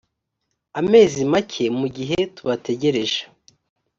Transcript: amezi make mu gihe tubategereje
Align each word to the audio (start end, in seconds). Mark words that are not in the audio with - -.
amezi 0.79 1.21
make 1.31 1.65
mu 1.79 1.87
gihe 1.95 2.17
tubategereje 2.35 3.21